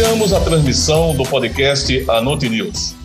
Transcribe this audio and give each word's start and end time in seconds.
Iniciamos 0.00 0.32
a 0.32 0.40
transmissão 0.40 1.14
do 1.14 1.24
podcast 1.24 2.06
Anote 2.08 2.48
News, 2.48 2.96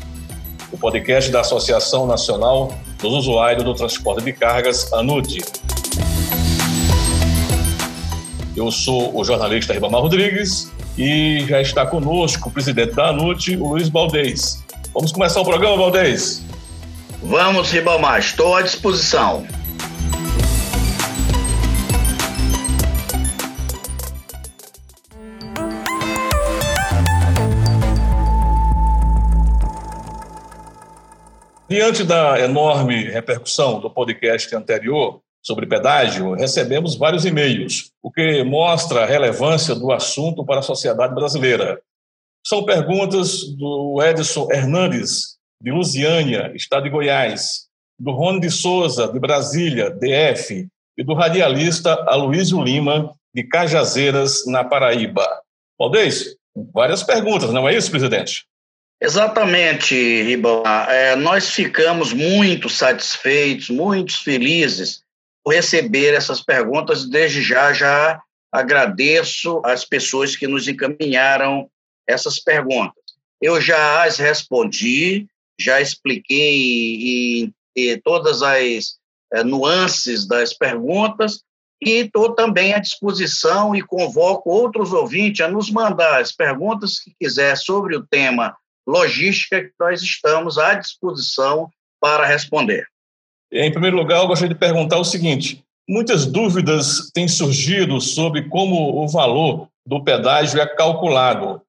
o 0.72 0.78
podcast 0.78 1.30
da 1.30 1.42
Associação 1.42 2.08
Nacional 2.08 2.74
dos 3.02 3.12
Usuários 3.12 3.66
do 3.66 3.74
Transporte 3.74 4.24
de 4.24 4.32
Cargas, 4.32 4.94
ANUT. 4.94 5.44
Eu 8.56 8.72
sou 8.72 9.14
o 9.14 9.26
jornalista 9.26 9.74
Ribamar 9.74 10.00
Rodrigues 10.00 10.72
e 10.98 11.44
já 11.50 11.60
está 11.60 11.86
conosco 11.86 12.48
o 12.48 12.52
presidente 12.52 12.94
da 12.94 13.10
ANUT, 13.10 13.58
o 13.58 13.72
Luiz 13.72 13.90
Baldez. 13.90 14.64
Vamos 14.94 15.12
começar 15.12 15.42
o 15.42 15.44
programa, 15.44 15.76
Baldez? 15.76 16.44
Vamos, 17.22 17.72
Ribamar, 17.72 18.20
estou 18.20 18.56
à 18.56 18.62
disposição. 18.62 19.46
Diante 31.76 32.06
da 32.06 32.40
enorme 32.40 33.04
repercussão 33.10 33.82
do 33.82 33.90
podcast 33.90 34.56
anterior 34.56 35.20
sobre 35.44 35.68
pedágio, 35.68 36.32
recebemos 36.32 36.96
vários 36.96 37.26
e-mails, 37.26 37.92
o 38.02 38.10
que 38.10 38.46
mostra 38.46 39.04
a 39.04 39.06
relevância 39.06 39.76
do 39.76 39.92
assunto 39.92 40.46
para 40.46 40.60
a 40.60 40.64
sociedade 40.64 41.14
brasileira. 41.14 41.82
São 42.48 42.64
perguntas 42.64 43.44
do 43.58 44.02
Edson 44.02 44.48
Hernandes, 44.50 45.36
de 45.62 45.70
Lusiânia, 45.70 46.50
estado 46.56 46.84
de 46.84 46.90
Goiás, 46.90 47.68
do 48.00 48.14
Rony 48.14 48.40
de 48.40 48.52
Souza, 48.52 49.12
de 49.12 49.20
Brasília, 49.20 49.90
DF, 49.90 50.70
e 50.98 51.04
do 51.04 51.14
radialista 51.14 51.94
Aloysio 52.08 52.64
Lima, 52.64 53.14
de 53.34 53.44
Cajazeiras, 53.44 54.46
na 54.48 54.64
Paraíba. 54.64 55.28
Valdez, 55.78 56.38
várias 56.74 57.04
perguntas, 57.04 57.52
não 57.52 57.68
é 57.68 57.76
isso, 57.76 57.92
presidente? 57.92 58.46
Exatamente, 59.02 59.94
Ribão. 60.24 60.64
É, 60.90 61.16
nós 61.16 61.50
ficamos 61.50 62.14
muito 62.14 62.70
satisfeitos, 62.70 63.70
muito 63.70 64.24
felizes 64.24 65.04
por 65.44 65.54
receber 65.54 66.14
essas 66.14 66.42
perguntas. 66.42 67.08
Desde 67.08 67.42
já, 67.42 67.74
já 67.74 68.22
agradeço 68.52 69.62
às 69.66 69.84
pessoas 69.84 70.36
que 70.36 70.48
nos 70.48 70.68
encaminharam 70.68 71.70
essas 72.08 72.40
perguntas. 72.40 73.04
Eu 73.42 73.60
já 73.60 74.04
as 74.04 74.18
respondi, 74.18 75.28
já 75.60 75.82
expliquei 75.82 76.56
e, 76.56 77.52
e 77.76 77.98
todas 77.98 78.42
as 78.42 78.98
é, 79.34 79.44
nuances 79.44 80.26
das 80.26 80.54
perguntas 80.54 81.42
e 81.82 81.92
estou 81.92 82.34
também 82.34 82.74
à 82.74 82.80
disposição 82.80 83.76
e 83.76 83.82
convoco 83.82 84.50
outros 84.50 84.94
ouvintes 84.94 85.42
a 85.42 85.50
nos 85.50 85.70
mandar 85.70 86.22
as 86.22 86.32
perguntas 86.32 87.00
que 87.00 87.14
quiser 87.20 87.58
sobre 87.58 87.96
o 87.98 88.08
tema 88.08 88.56
logística 88.88 89.64
que 89.64 89.74
nós 89.80 90.02
estamos 90.02 90.58
à 90.58 90.76
disposição 90.76 91.70
para 92.00 92.26
responder. 92.26 92.88
Em 93.52 93.72
primeiro 93.72 93.98
lugar, 93.98 94.20
eu 94.20 94.28
gostaria 94.28 94.54
de 94.54 94.60
perguntar 94.60 94.98
o 94.98 95.04
seguinte: 95.04 95.64
muitas 95.88 96.26
dúvidas 96.26 97.10
têm 97.14 97.28
surgido 97.28 98.00
sobre 98.02 98.50
como 98.50 99.04
o 99.04 99.08
valor 99.08 99.68
do 99.86 100.04
pedágio 100.04 100.60
é 100.60 100.68
calculado. 100.68 101.62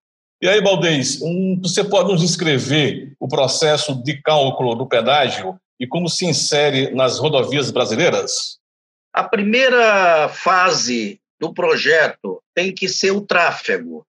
E 0.42 0.48
aí, 0.48 0.61
Baldez, 0.61 1.20
um, 1.22 1.59
você 1.62 1.83
pode 1.83 2.11
nos 2.11 2.20
descrever 2.20 3.14
o 3.19 3.27
processo 3.27 3.94
de 4.03 4.20
cálculo 4.20 4.75
do 4.75 4.87
pedágio 4.87 5.59
e 5.81 5.87
como 5.87 6.09
se 6.09 6.27
insere 6.27 6.94
nas 6.94 7.19
rodovias 7.19 7.70
brasileiras? 7.70 8.59
A 9.14 9.25
primeira 9.25 10.28
fase 10.28 11.20
do 11.41 11.53
projeto 11.53 12.42
tem 12.55 12.75
que 12.75 12.89
ser 12.89 13.12
o 13.12 13.21
tráfego 13.21 14.06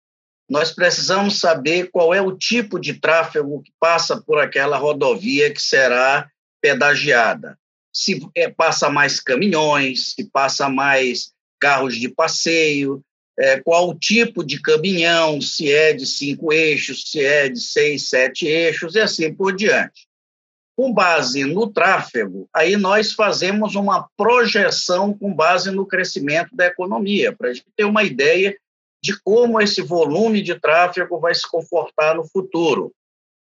nós 0.49 0.71
precisamos 0.71 1.39
saber 1.39 1.89
qual 1.91 2.13
é 2.13 2.21
o 2.21 2.37
tipo 2.37 2.79
de 2.79 2.93
tráfego 2.93 3.61
que 3.61 3.71
passa 3.79 4.21
por 4.21 4.39
aquela 4.39 4.77
rodovia 4.77 5.51
que 5.53 5.61
será 5.61 6.29
pedagiada. 6.61 7.57
Se 7.93 8.21
é, 8.35 8.49
passa 8.49 8.89
mais 8.89 9.19
caminhões, 9.19 10.13
se 10.13 10.29
passa 10.29 10.69
mais 10.69 11.31
carros 11.59 11.95
de 11.97 12.07
passeio, 12.07 13.03
é, 13.37 13.59
qual 13.59 13.89
o 13.89 13.95
tipo 13.95 14.43
de 14.43 14.61
caminhão, 14.61 15.41
se 15.41 15.71
é 15.71 15.93
de 15.93 16.05
cinco 16.05 16.53
eixos, 16.53 17.03
se 17.11 17.23
é 17.23 17.49
de 17.49 17.59
seis, 17.59 18.07
sete 18.07 18.47
eixos, 18.47 18.95
e 18.95 18.99
assim 18.99 19.33
por 19.33 19.55
diante. 19.55 20.07
Com 20.75 20.93
base 20.93 21.43
no 21.43 21.67
tráfego, 21.67 22.47
aí 22.53 22.77
nós 22.77 23.11
fazemos 23.11 23.75
uma 23.75 24.07
projeção 24.15 25.11
com 25.11 25.33
base 25.33 25.71
no 25.71 25.85
crescimento 25.85 26.55
da 26.55 26.67
economia, 26.67 27.35
para 27.35 27.49
a 27.49 27.53
gente 27.53 27.65
ter 27.75 27.83
uma 27.83 28.03
ideia 28.03 28.55
de 29.07 29.17
como 29.21 29.61
esse 29.61 29.81
volume 29.81 30.41
de 30.41 30.59
tráfego 30.59 31.17
vai 31.17 31.33
se 31.33 31.49
comportar 31.49 32.15
no 32.15 32.27
futuro. 32.27 32.91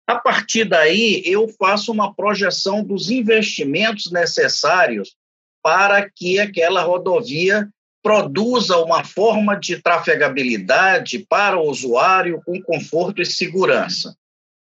A 0.07 0.15
partir 0.15 0.63
daí, 0.63 1.23
eu 1.25 1.47
faço 1.47 1.91
uma 1.91 2.13
projeção 2.13 2.83
dos 2.83 3.09
investimentos 3.09 4.11
necessários 4.11 5.15
para 5.63 6.07
que 6.07 6.39
aquela 6.39 6.83
rodovia 6.83 7.67
produza 8.03 8.77
uma 8.77 9.03
forma 9.03 9.55
de 9.55 9.81
trafegabilidade 9.81 11.25
para 11.27 11.57
o 11.57 11.67
usuário 11.67 12.39
com 12.45 12.61
conforto 12.61 13.23
e 13.23 13.25
segurança. 13.25 14.15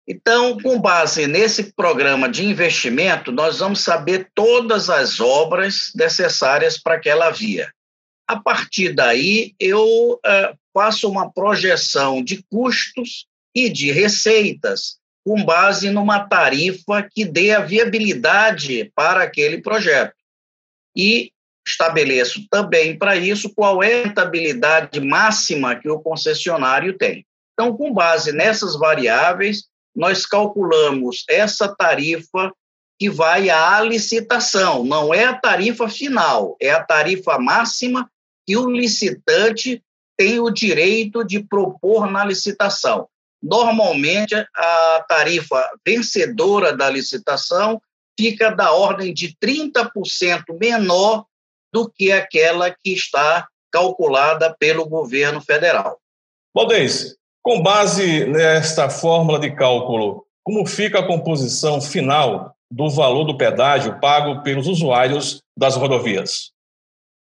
Então, 0.06 0.59
com 0.59 0.81
base 0.81 1.27
nesse 1.27 1.71
programa 1.75 2.31
de 2.31 2.47
investimento, 2.47 3.31
nós 3.31 3.59
vamos 3.59 3.81
saber 3.81 4.31
todas 4.34 4.88
as 4.88 5.21
obras 5.21 5.93
necessárias 5.94 6.78
para 6.78 6.94
aquela 6.94 7.28
via. 7.28 7.71
A 8.27 8.38
partir 8.38 8.93
daí, 8.93 9.54
eu 9.59 10.21
uh, 10.27 10.59
faço 10.78 11.11
uma 11.11 11.28
projeção 11.28 12.22
de 12.22 12.41
custos 12.44 13.27
e 13.53 13.69
de 13.69 13.91
receitas 13.91 14.99
com 15.27 15.44
base 15.44 15.91
numa 15.91 16.21
tarifa 16.21 17.03
que 17.03 17.25
dê 17.25 17.50
a 17.50 17.59
viabilidade 17.59 18.93
para 18.94 19.25
aquele 19.25 19.61
projeto. 19.61 20.15
E 20.97 21.33
estabeleço 21.66 22.47
também 22.49 22.97
para 22.97 23.16
isso 23.16 23.53
qual 23.53 23.83
é 23.83 24.03
a 24.03 24.05
rentabilidade 24.05 25.00
máxima 25.00 25.75
que 25.75 25.89
o 25.91 25.99
concessionário 25.99 26.97
tem. 26.97 27.27
Então, 27.55 27.77
com 27.77 27.93
base 27.93 28.31
nessas 28.31 28.78
variáveis, 28.78 29.65
nós 29.97 30.25
calculamos 30.25 31.25
essa 31.28 31.75
tarifa 31.75 32.53
que 33.00 33.10
vai 33.10 33.50
à 33.50 33.81
licitação, 33.81 34.84
não 34.84 35.12
é 35.12 35.25
a 35.25 35.34
tarifa 35.34 35.89
final, 35.89 36.56
é 36.60 36.71
a 36.71 36.84
tarifa 36.84 37.37
máxima 37.37 38.09
que 38.47 38.56
o 38.56 38.71
licitante 38.71 39.83
tem 40.19 40.41
o 40.41 40.51
direito 40.51 41.25
de 41.25 41.41
propor 41.41 42.11
na 42.11 42.25
licitação. 42.25 43.09
Normalmente, 43.41 44.34
a 44.34 45.05
tarifa 45.09 45.65
vencedora 45.87 46.77
da 46.77 46.91
licitação 46.91 47.81
fica 48.19 48.51
da 48.51 48.73
ordem 48.73 49.15
de 49.15 49.37
30% 49.41 50.43
menor 50.61 51.25
do 51.73 51.89
que 51.89 52.11
aquela 52.11 52.71
que 52.71 52.93
está 52.93 53.47
calculada 53.71 54.55
pelo 54.59 54.89
governo 54.89 55.41
federal. 55.41 56.01
Valdez, 56.53 57.15
com 57.41 57.62
base 57.62 58.27
nesta 58.27 58.91
fórmula 58.91 59.39
de 59.39 59.55
cálculo, 59.55 60.27
como 60.43 60.67
fica 60.67 60.99
a 60.99 61.07
composição 61.07 61.81
final 61.81 62.57
do 62.71 62.91
valor 62.91 63.25
do 63.25 63.37
pedágio 63.37 64.01
pago 64.01 64.43
pelos 64.43 64.67
usuários 64.67 65.41
das 65.57 65.77
rodovias? 65.77 66.51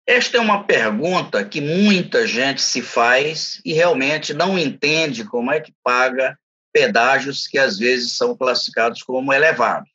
Esta 0.08 0.38
é 0.38 0.42
uma 0.42 0.64
pergunta 0.64 1.46
que 1.46 1.62
muita 1.62 2.26
gente 2.26 2.62
se 2.62 2.82
faz 2.82 3.62
e 3.64 3.74
realmente 3.74 4.34
não 4.34 4.58
entende 4.58 5.24
como 5.24 5.52
é 5.52 5.60
que 5.60 5.74
paga 5.84 6.38
pedágios 6.74 7.48
que 7.48 7.58
às 7.58 7.78
vezes 7.78 8.18
são 8.18 8.36
classificados 8.36 9.04
como 9.04 9.32
elevados. 9.32 9.90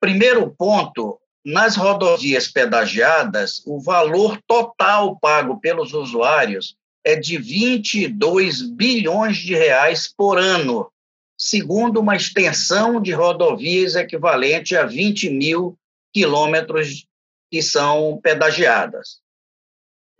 Primeiro 0.00 0.54
ponto, 0.56 1.18
nas 1.44 1.76
rodovias 1.76 2.48
pedagiadas, 2.48 3.62
o 3.66 3.80
valor 3.80 4.40
total 4.46 5.18
pago 5.18 5.58
pelos 5.58 5.94
usuários 5.94 6.76
é 7.04 7.16
de 7.16 7.38
22 7.38 8.62
bilhões 8.62 9.38
de 9.38 9.54
reais 9.54 10.06
por 10.06 10.38
ano, 10.38 10.92
segundo 11.38 12.00
uma 12.00 12.14
extensão 12.14 13.00
de 13.00 13.12
rodovias 13.12 13.96
equivalente 13.96 14.76
a 14.76 14.84
20 14.84 15.30
mil 15.30 15.78
quilômetros 16.12 17.06
que 17.50 17.62
são 17.62 18.20
pedagiadas. 18.22 19.20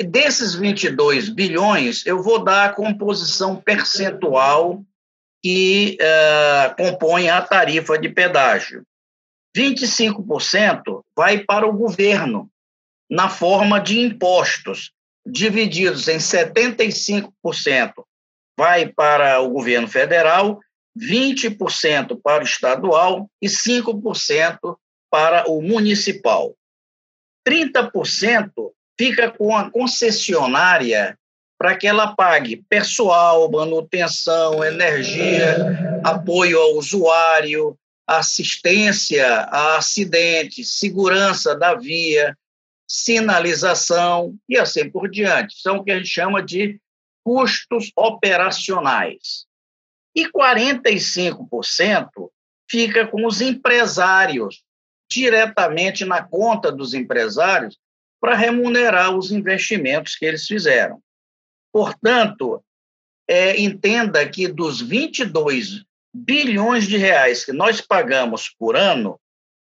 Desses 0.03 0.55
22 0.55 1.29
bilhões, 1.29 2.07
eu 2.07 2.23
vou 2.23 2.43
dar 2.43 2.67
a 2.67 2.73
composição 2.73 3.57
percentual 3.57 4.83
que 5.43 5.99
uh, 6.01 6.75
compõe 6.77 7.29
a 7.29 7.41
tarifa 7.43 7.99
de 7.99 8.09
pedágio. 8.09 8.85
25% 9.57 11.03
vai 11.17 11.39
para 11.41 11.67
o 11.67 11.73
governo, 11.73 12.51
na 13.11 13.29
forma 13.29 13.81
de 13.81 13.99
impostos, 14.01 14.93
divididos 15.27 16.09
em 16.09 16.19
75% 16.19 17.33
vai 18.61 18.87
para 18.87 19.41
o 19.41 19.49
governo 19.49 19.89
federal, 19.89 20.61
20% 20.95 22.21
para 22.23 22.43
o 22.43 22.47
estadual 22.47 23.31
e 23.41 23.47
5% 23.47 24.77
para 25.11 25.51
o 25.51 25.63
municipal. 25.63 26.55
30% 27.49 28.53
fica 29.01 29.31
com 29.31 29.57
a 29.57 29.71
concessionária 29.71 31.19
para 31.59 31.75
que 31.75 31.87
ela 31.87 32.15
pague 32.15 32.63
pessoal, 32.69 33.51
manutenção, 33.51 34.63
energia, 34.63 35.57
apoio 36.05 36.61
ao 36.61 36.77
usuário, 36.77 37.79
assistência 38.07 39.27
a 39.27 39.79
acidentes, 39.79 40.73
segurança 40.73 41.57
da 41.57 41.75
via, 41.75 42.37
sinalização 42.87 44.37
e 44.47 44.59
assim 44.59 44.91
por 44.91 45.09
diante. 45.09 45.59
São 45.63 45.79
o 45.79 45.85
que 45.85 45.93
a 45.93 45.97
gente 45.97 46.11
chama 46.11 46.43
de 46.43 46.79
custos 47.25 47.91
operacionais. 47.97 49.47
E 50.15 50.29
45% 50.31 52.29
fica 52.71 53.07
com 53.07 53.27
os 53.27 53.41
empresários, 53.41 54.63
diretamente 55.11 56.05
na 56.05 56.23
conta 56.23 56.71
dos 56.71 56.93
empresários, 56.93 57.80
para 58.21 58.37
remunerar 58.37 59.17
os 59.17 59.33
investimentos 59.33 60.15
que 60.15 60.27
eles 60.27 60.47
fizeram. 60.47 61.01
Portanto, 61.73 62.63
é, 63.29 63.59
entenda 63.61 64.29
que 64.29 64.47
dos 64.47 64.81
22 64.81 65.85
bilhões 66.13 66.87
de 66.87 66.97
reais 66.97 67.45
que 67.45 67.53
nós 67.53 67.81
pagamos 67.81 68.49
por 68.59 68.77
ano, 68.77 69.19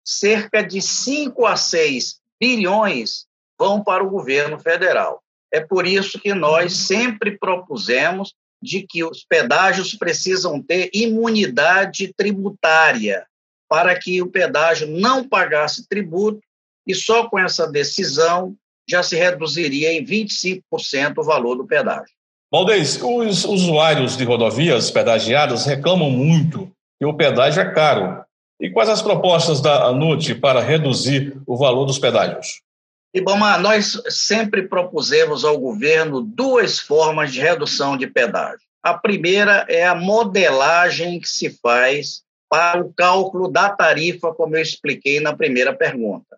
cerca 0.03 0.61
de 0.61 0.81
5 0.81 1.45
a 1.45 1.55
6 1.55 2.19
bilhões 2.39 3.27
vão 3.57 3.83
para 3.83 4.03
o 4.03 4.09
governo 4.09 4.59
federal. 4.59 5.23
É 5.51 5.59
por 5.59 5.85
isso 5.85 6.19
que 6.19 6.33
nós 6.33 6.73
sempre 6.73 7.37
propusemos 7.37 8.33
de 8.61 8.85
que 8.85 9.03
os 9.03 9.23
pedágios 9.23 9.93
precisam 9.95 10.61
ter 10.61 10.89
imunidade 10.93 12.13
tributária 12.13 13.25
para 13.69 13.97
que 13.97 14.21
o 14.21 14.27
pedágio 14.27 14.87
não 14.87 15.27
pagasse 15.27 15.87
tributo 15.87 16.41
e 16.85 16.95
só 16.95 17.27
com 17.29 17.39
essa 17.39 17.69
decisão 17.69 18.55
já 18.89 19.03
se 19.03 19.15
reduziria 19.15 19.93
em 19.93 20.03
25% 20.03 20.61
o 21.17 21.23
valor 21.23 21.55
do 21.55 21.65
pedágio. 21.65 22.13
Valdez, 22.51 23.01
os 23.01 23.45
usuários 23.45 24.17
de 24.17 24.25
rodovias 24.25 24.91
pedagiadas 24.91 25.65
reclamam 25.65 26.09
muito 26.09 26.69
que 26.99 27.05
o 27.05 27.13
pedágio 27.13 27.61
é 27.61 27.73
caro. 27.73 28.23
E 28.59 28.69
quais 28.69 28.89
as 28.89 29.01
propostas 29.01 29.61
da 29.61 29.85
ANUT 29.85 30.35
para 30.35 30.59
reduzir 30.59 31.41
o 31.47 31.57
valor 31.57 31.85
dos 31.85 31.97
pedágios? 31.97 32.61
Ibama, 33.13 33.57
nós 33.57 34.01
sempre 34.07 34.67
propusemos 34.67 35.43
ao 35.43 35.57
governo 35.57 36.21
duas 36.21 36.79
formas 36.79 37.31
de 37.31 37.41
redução 37.41 37.97
de 37.97 38.07
pedágio. 38.07 38.61
A 38.83 38.93
primeira 38.93 39.65
é 39.67 39.85
a 39.85 39.95
modelagem 39.95 41.19
que 41.19 41.27
se 41.27 41.49
faz 41.61 42.21
para 42.49 42.81
o 42.81 42.93
cálculo 42.93 43.47
da 43.47 43.69
tarifa, 43.69 44.33
como 44.33 44.55
eu 44.55 44.61
expliquei 44.61 45.19
na 45.19 45.35
primeira 45.35 45.73
pergunta. 45.73 46.37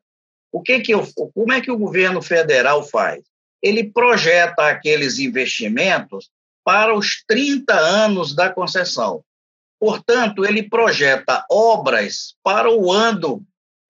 O 0.53 0.61
que 0.61 0.79
que 0.79 0.93
eu, 0.93 1.05
como 1.33 1.51
é 1.51 1.59
que 1.59 1.71
o 1.71 1.77
governo 1.77 2.21
federal 2.21 2.81
faz? 2.83 3.23
ele 3.63 3.85
projeta 3.85 4.67
aqueles 4.67 5.17
investimentos 5.19 6.29
para 6.65 6.93
os 6.93 7.23
30 7.25 7.73
anos 7.73 8.35
da 8.35 8.49
concessão. 8.49 9.23
Portanto, 9.79 10.45
ele 10.45 10.63
projeta 10.63 11.45
obras 11.49 12.35
para 12.43 12.69
o 12.69 12.91
ano 12.91 13.41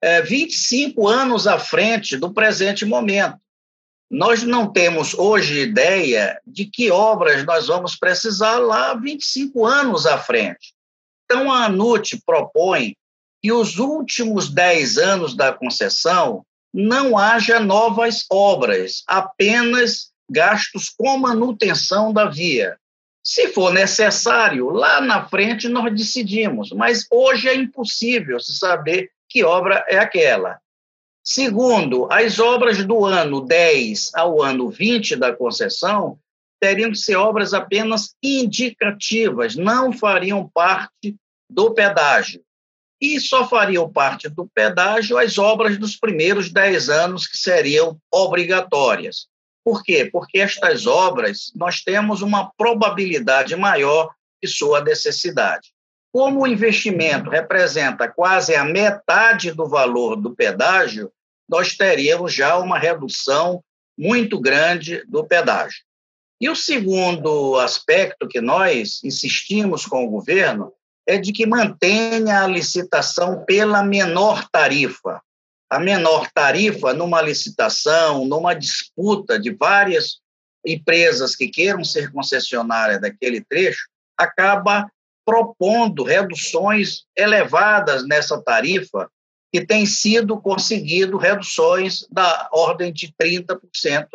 é, 0.01 0.21
25 0.21 1.07
anos 1.07 1.47
à 1.47 1.57
frente 1.57 2.15
do 2.15 2.31
presente 2.31 2.85
momento. 2.85 3.37
Nós 4.09 4.43
não 4.43 4.71
temos 4.71 5.15
hoje 5.15 5.61
ideia 5.61 6.39
de 6.45 6.65
que 6.65 6.91
obras 6.91 7.43
nós 7.43 7.67
vamos 7.67 7.95
precisar 7.95 8.59
lá 8.59 8.93
25 8.93 9.65
anos 9.65 10.05
à 10.05 10.19
frente. 10.19 10.73
Então, 11.25 11.51
a 11.51 11.65
ANUT 11.65 12.21
propõe 12.23 12.95
que 13.41 13.51
os 13.51 13.79
últimos 13.79 14.49
10 14.49 14.97
anos 14.99 15.35
da 15.35 15.51
concessão 15.51 16.45
não 16.73 17.17
haja 17.17 17.59
novas 17.59 18.25
obras, 18.31 19.03
apenas 19.07 20.11
gastos 20.29 20.89
com 20.89 21.17
manutenção 21.17 22.11
da 22.11 22.25
via. 22.25 22.77
Se 23.23 23.49
for 23.49 23.71
necessário, 23.71 24.69
lá 24.69 24.99
na 24.99 25.25
frente 25.25 25.69
nós 25.69 25.93
decidimos, 25.93 26.71
mas 26.71 27.05
hoje 27.11 27.47
é 27.47 27.55
impossível 27.55 28.39
se 28.39 28.57
saber 28.57 29.11
que 29.29 29.43
obra 29.43 29.85
é 29.87 29.97
aquela. 29.97 30.59
Segundo, 31.23 32.07
as 32.11 32.39
obras 32.39 32.83
do 32.83 33.05
ano 33.05 33.39
10 33.39 34.11
ao 34.15 34.41
ano 34.41 34.69
20 34.69 35.15
da 35.15 35.31
concessão 35.33 36.17
teriam 36.59 36.91
que 36.91 36.97
ser 36.97 37.15
obras 37.15 37.53
apenas 37.53 38.15
indicativas, 38.21 39.55
não 39.55 39.93
fariam 39.93 40.49
parte 40.53 41.15
do 41.49 41.73
pedágio 41.73 42.43
e 43.03 43.19
só 43.19 43.45
fariam 43.45 43.91
parte 43.91 44.29
do 44.29 44.47
pedágio 44.47 45.17
as 45.17 45.37
obras 45.37 45.77
dos 45.77 45.97
primeiros 45.97 46.49
dez 46.49 46.87
anos 46.87 47.27
que 47.27 47.35
seriam 47.35 47.99
obrigatórias. 48.09 49.27
Por 49.61 49.83
quê? 49.83 50.09
Porque 50.09 50.39
estas 50.39 50.87
obras 50.87 51.51
nós 51.53 51.81
temos 51.81 52.21
uma 52.21 52.49
probabilidade 52.57 53.57
maior 53.57 54.09
de 54.41 54.49
sua 54.49 54.81
necessidade. 54.81 55.73
Como 56.13 56.41
o 56.41 56.47
investimento 56.47 57.29
representa 57.29 58.07
quase 58.07 58.55
a 58.55 58.63
metade 58.63 59.51
do 59.51 59.67
valor 59.67 60.15
do 60.15 60.33
pedágio, 60.33 61.11
nós 61.49 61.75
teríamos 61.75 62.33
já 62.33 62.57
uma 62.57 62.79
redução 62.79 63.61
muito 63.97 64.39
grande 64.39 65.03
do 65.09 65.25
pedágio. 65.25 65.83
E 66.39 66.49
o 66.49 66.55
segundo 66.55 67.59
aspecto 67.59 68.29
que 68.29 68.39
nós 68.39 69.03
insistimos 69.03 69.85
com 69.85 70.05
o 70.05 70.09
governo 70.09 70.71
é 71.07 71.17
de 71.17 71.31
que 71.31 71.45
mantenha 71.45 72.43
a 72.43 72.47
licitação 72.47 73.43
pela 73.45 73.83
menor 73.83 74.47
tarifa. 74.49 75.21
A 75.69 75.79
menor 75.79 76.29
tarifa, 76.31 76.93
numa 76.93 77.21
licitação, 77.21 78.25
numa 78.25 78.53
disputa 78.53 79.39
de 79.39 79.51
várias 79.51 80.19
empresas 80.65 81.35
que 81.35 81.47
queiram 81.47 81.83
ser 81.83 82.11
concessionárias 82.11 83.01
daquele 83.01 83.41
trecho, 83.41 83.87
acaba 84.17 84.89
propondo 85.25 86.03
reduções 86.03 87.03
elevadas 87.17 88.05
nessa 88.07 88.41
tarifa, 88.41 89.09
que 89.51 89.65
tem 89.65 89.85
sido 89.85 90.39
conseguido 90.39 91.17
reduções 91.17 92.05
da 92.11 92.49
ordem 92.51 92.91
de 92.91 93.13
30% 93.21 93.57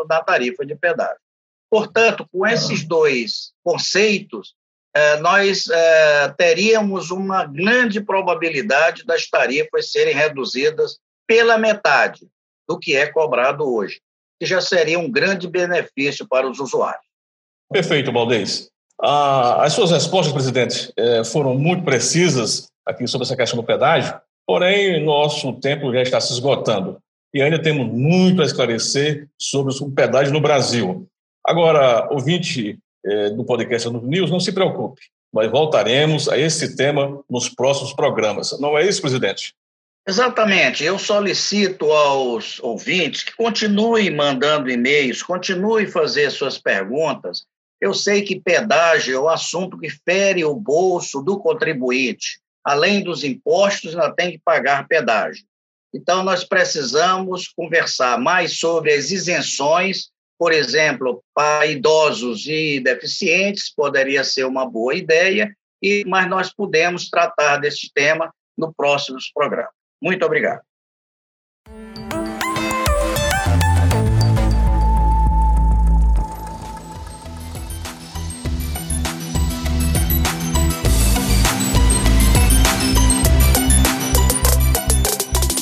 da 0.06 0.22
tarifa 0.22 0.66
de 0.66 0.74
pedágio. 0.74 1.20
Portanto, 1.70 2.26
com 2.32 2.46
esses 2.46 2.84
dois 2.84 3.52
conceitos, 3.62 4.54
nós 5.20 5.68
é, 5.68 6.28
teríamos 6.36 7.10
uma 7.10 7.44
grande 7.44 8.00
probabilidade 8.00 9.04
das 9.04 9.28
tarifas 9.28 9.90
serem 9.90 10.14
reduzidas 10.14 10.98
pela 11.26 11.58
metade 11.58 12.26
do 12.68 12.78
que 12.78 12.96
é 12.96 13.06
cobrado 13.06 13.64
hoje, 13.64 14.00
que 14.38 14.46
já 14.46 14.60
seria 14.60 14.98
um 14.98 15.10
grande 15.10 15.48
benefício 15.48 16.26
para 16.26 16.48
os 16.48 16.58
usuários. 16.58 17.04
Perfeito, 17.70 18.12
Valdez. 18.12 18.70
Ah, 19.00 19.64
as 19.64 19.72
suas 19.72 19.90
respostas, 19.90 20.32
presidente, 20.32 20.92
é, 20.96 21.22
foram 21.24 21.54
muito 21.54 21.84
precisas 21.84 22.68
aqui 22.84 23.06
sobre 23.06 23.26
essa 23.26 23.36
questão 23.36 23.58
do 23.58 23.66
pedágio, 23.66 24.18
porém, 24.46 25.04
nosso 25.04 25.52
tempo 25.60 25.92
já 25.92 26.02
está 26.02 26.20
se 26.20 26.32
esgotando 26.32 26.98
e 27.32 27.42
ainda 27.42 27.60
temos 27.60 27.86
muito 27.86 28.42
a 28.42 28.44
esclarecer 28.44 29.28
sobre 29.38 29.74
o 29.74 29.90
pedágio 29.90 30.32
no 30.32 30.40
Brasil. 30.40 31.06
Agora, 31.46 32.08
ouvinte 32.10 32.78
é, 33.08 33.30
do 33.30 33.44
podcast 33.44 33.88
do 33.88 34.00
News, 34.02 34.30
não 34.30 34.40
se 34.40 34.52
preocupe. 34.52 35.00
Nós 35.32 35.50
voltaremos 35.50 36.28
a 36.28 36.38
esse 36.38 36.76
tema 36.76 37.22
nos 37.28 37.48
próximos 37.48 37.92
programas. 37.92 38.58
Não 38.60 38.76
é 38.76 38.86
isso, 38.86 39.00
presidente? 39.00 39.54
Exatamente. 40.06 40.82
Eu 40.84 40.98
solicito 40.98 41.92
aos 41.92 42.58
ouvintes 42.60 43.22
que 43.22 43.36
continuem 43.36 44.10
mandando 44.10 44.70
e-mails, 44.70 45.22
continuem 45.22 45.86
fazer 45.86 46.30
suas 46.30 46.56
perguntas. 46.56 47.44
Eu 47.80 47.92
sei 47.92 48.22
que 48.22 48.40
pedágio 48.40 49.16
é 49.16 49.20
um 49.20 49.28
assunto 49.28 49.78
que 49.78 49.90
fere 49.90 50.44
o 50.44 50.54
bolso 50.54 51.20
do 51.22 51.38
contribuinte. 51.38 52.40
Além 52.64 53.02
dos 53.02 53.22
impostos, 53.22 53.94
ainda 53.94 54.14
tem 54.14 54.32
que 54.32 54.40
pagar 54.44 54.88
pedágio. 54.88 55.44
Então, 55.94 56.22
nós 56.22 56.44
precisamos 56.44 57.48
conversar 57.48 58.18
mais 58.18 58.58
sobre 58.58 58.92
as 58.92 59.10
isenções 59.10 60.10
por 60.38 60.52
exemplo, 60.52 61.22
para 61.34 61.66
idosos 61.66 62.46
e 62.46 62.78
deficientes, 62.80 63.72
poderia 63.74 64.22
ser 64.22 64.44
uma 64.44 64.64
boa 64.64 64.94
ideia, 64.94 65.52
e, 65.82 66.04
mas 66.06 66.30
nós 66.30 66.54
podemos 66.54 67.08
tratar 67.10 67.56
desse 67.56 67.90
tema 67.92 68.32
no 68.56 68.72
próximos 68.72 69.30
programas. 69.34 69.72
Muito 70.00 70.24
obrigado. 70.24 70.60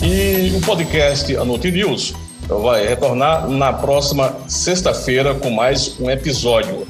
E 0.02 0.54
o 0.54 0.61
podcast 0.64 1.35
Anote 1.37 1.71
News 1.73 2.25
vai 2.49 2.87
retornar 2.87 3.49
na 3.49 3.73
próxima 3.73 4.37
sexta-feira 4.47 5.35
com 5.35 5.50
mais 5.50 5.99
um 5.99 6.09
episódio. 6.11 6.87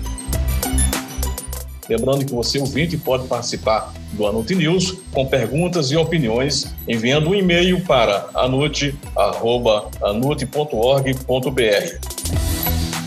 Lembrando 1.88 2.24
que 2.24 2.32
você, 2.32 2.58
ouvinte, 2.58 2.96
pode 2.96 3.28
participar 3.28 3.92
do 4.12 4.26
Anute 4.26 4.54
News 4.54 4.96
com 5.12 5.24
perguntas 5.26 5.90
e 5.90 5.96
opiniões 5.96 6.74
enviando 6.88 7.30
um 7.30 7.34
e-mail 7.34 7.80
para 7.84 8.28
anute.org.br. 8.34 8.96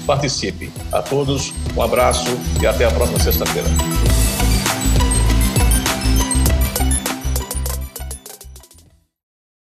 participe. 0.07 0.71
A 0.91 1.01
todos, 1.01 1.53
um 1.75 1.81
abraço 1.81 2.29
e 2.61 2.65
até 2.65 2.85
a 2.85 2.91
próxima 2.91 3.19
sexta-feira. 3.19 3.67